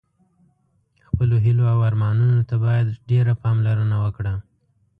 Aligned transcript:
خپلو 1.07 1.35
هیلو 1.45 1.63
او 1.73 1.79
ارمانونو 1.89 2.37
ته 2.49 2.55
باید 2.65 2.87
ډېره 3.09 3.33
پاملرنه 3.41 3.97
وکړه. 4.03 4.33